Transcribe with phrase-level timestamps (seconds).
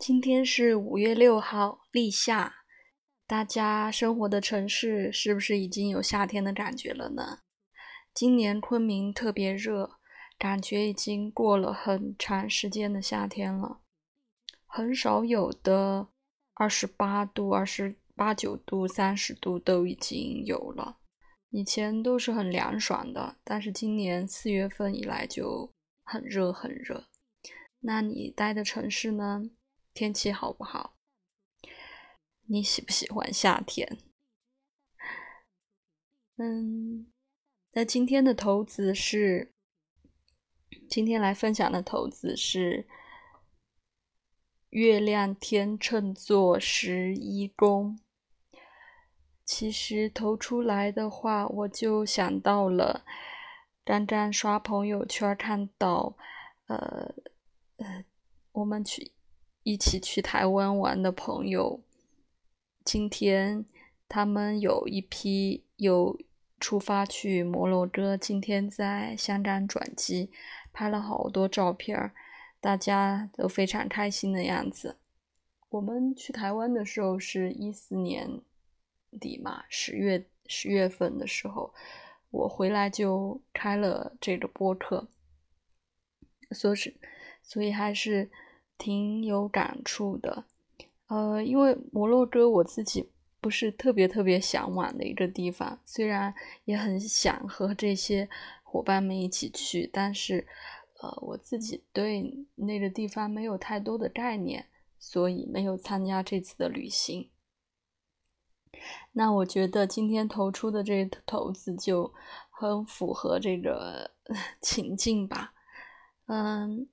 [0.00, 2.54] 今天是五月六号，立夏。
[3.26, 7.40] 大家生活的城市是不是已经有夏天的感觉了呢？
[8.14, 9.98] 今年昆明特别热，
[10.38, 13.82] 感觉已经过了很长时间的夏天了，
[14.64, 16.08] 很少有的
[16.54, 20.96] 二十八度、二十八九度、三十度都已经有了。
[21.50, 25.70] 以前都是很凉爽的，但是今年四月份以来就
[26.02, 27.04] 很热很热。
[27.80, 29.42] 那你待的城市呢？
[29.92, 30.96] 天气好不好？
[32.46, 33.98] 你喜不喜欢夏天？
[36.36, 37.06] 嗯，
[37.72, 39.54] 那今天的投资是，
[40.88, 42.88] 今天来分享的投资是
[44.70, 48.00] 月亮天秤座十一宫。
[49.44, 53.04] 其实投出来的话，我就想到了
[53.84, 56.16] 刚刚刷朋友圈看到，
[56.66, 57.14] 呃
[57.78, 58.04] 呃，
[58.52, 59.12] 我们去
[59.62, 61.80] 一起去台湾玩的朋友。
[62.84, 63.64] 今天
[64.08, 66.18] 他们有一批又
[66.58, 70.30] 出发去摩洛哥，今天在香港转机，
[70.72, 72.12] 拍了好多照片，
[72.60, 74.96] 大家都非常开心的样子。
[75.68, 78.40] 我们去台湾的时候是一四年
[79.20, 81.72] 底嘛，十月十月份的时候，
[82.30, 85.08] 我回来就开了这个播客，
[86.50, 86.78] 所以
[87.42, 88.30] 所以还是
[88.80, 90.44] 挺有感触的。
[91.08, 98.28] 呃，因为摩洛哥我自己不是特别特别向往的一个地方，虽然也很想和这些
[98.62, 100.46] 伙伴们一起去，但是，
[101.02, 104.66] 呃，我自己对那个地方没有太多的概念，
[104.98, 107.28] 所以没有参加这次的旅行。
[109.12, 112.14] 那我觉得今天投出的这投资就
[112.50, 114.12] 很符合这个
[114.62, 115.52] 情境吧。
[116.26, 116.86] 嗯，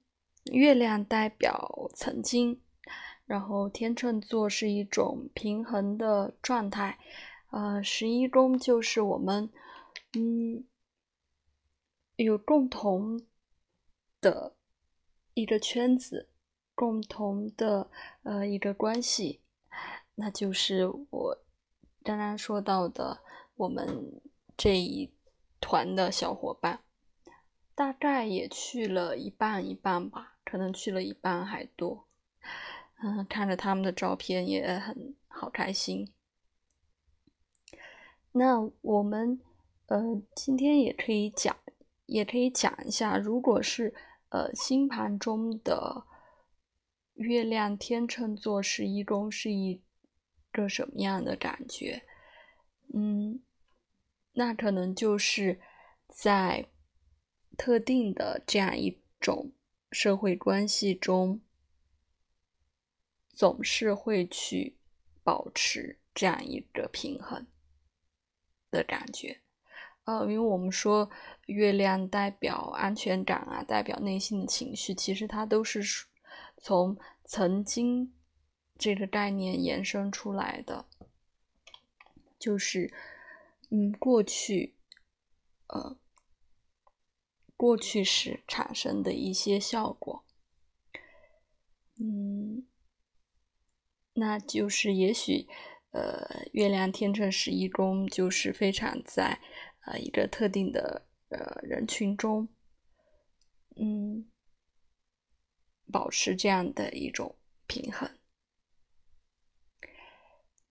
[0.51, 2.61] 月亮代表曾经。
[3.25, 6.97] 然后天秤座是一种平衡的状态，
[7.49, 9.51] 呃，十一宫就是我们，
[10.13, 10.63] 嗯，
[12.15, 13.21] 有共同
[14.21, 14.55] 的
[15.33, 16.29] 一个圈子，
[16.73, 17.89] 共同的
[18.23, 19.41] 呃一个关系，
[20.15, 21.37] 那就是我
[22.03, 23.19] 刚刚说到的
[23.57, 24.21] 我们
[24.55, 25.13] 这一
[25.59, 26.79] 团的小伙伴，
[27.75, 32.07] 大概也去了一半一半吧，可能去了一半还多。
[33.03, 36.13] 嗯，看着他们的照片也很好开心。
[38.31, 39.41] 那我们
[39.87, 41.55] 呃今天也可以讲，
[42.05, 43.93] 也可以讲一下，如果是
[44.29, 46.05] 呃星盘中的
[47.15, 49.81] 月亮天秤座十一宫是一
[50.51, 52.03] 个什么样的感觉？
[52.93, 53.41] 嗯，
[54.33, 55.59] 那可能就是
[56.07, 56.69] 在
[57.57, 59.51] 特定的这样一种
[59.91, 61.41] 社会关系中。
[63.33, 64.77] 总是会去
[65.23, 67.45] 保持这样一个平衡
[68.71, 69.41] 的感觉，
[70.05, 71.11] 呃，因为我们说
[71.45, 75.83] 月亮代表安全感啊，代表内心的情绪，其实它都是
[76.57, 78.11] 从曾经
[78.75, 80.87] 这个概念延伸出来的，
[82.39, 82.91] 就是
[83.69, 84.73] 嗯，过去，
[85.67, 85.95] 呃，
[87.57, 90.23] 过去时产生的一些效果，
[91.99, 92.65] 嗯。
[94.19, 95.47] 那就是，也许，
[95.91, 99.39] 呃，月亮天秤十一宫就是非常在，
[99.85, 102.49] 呃，一个特定的呃人群中，
[103.75, 104.27] 嗯，
[105.91, 107.37] 保持这样的一种
[107.67, 108.09] 平衡。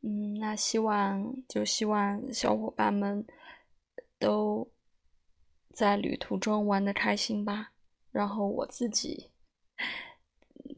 [0.01, 3.25] 嗯，那希望就希望小伙伴们
[4.19, 4.73] 都
[5.77, 7.73] 在旅途中玩的开心吧。
[8.11, 9.31] 然后我自己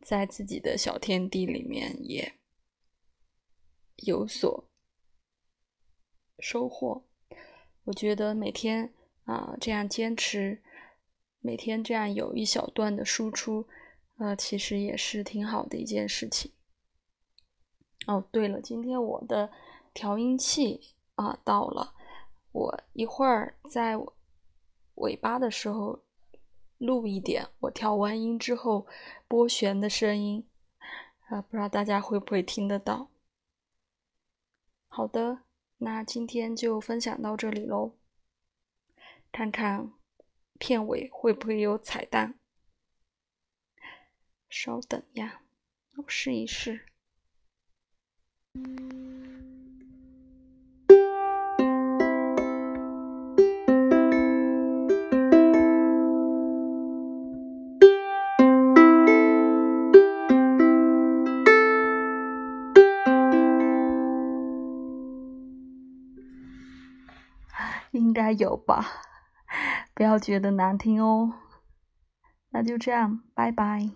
[0.02, 2.34] 在自己的小天地里面也。
[4.06, 4.64] 有所
[6.38, 7.04] 收获，
[7.82, 8.94] 我觉得每天
[9.24, 10.62] 啊这样坚持，
[11.40, 13.66] 每天这样有一小段的输出，
[14.18, 16.52] 呃，其实也是挺好的一件事情。
[18.06, 19.50] 哦，对了，今天我的
[19.92, 21.96] 调音器啊到了，
[22.52, 24.16] 我一会儿在我
[24.98, 26.04] 尾巴的时候
[26.78, 28.86] 录一点我调完音之后
[29.26, 30.46] 拨弦的声音，
[31.26, 33.10] 啊，不知道大家会不会听得到。
[34.88, 35.42] 好的，
[35.78, 37.94] 那今天就分享到这里喽。
[39.30, 39.92] 看看
[40.58, 42.38] 片尾会不会有彩蛋？
[44.48, 45.42] 稍等呀，
[45.96, 46.87] 我试一试。
[68.08, 68.86] 应该有吧，
[69.92, 71.34] 不要觉得难听哦。
[72.48, 73.90] 那就这样，拜拜。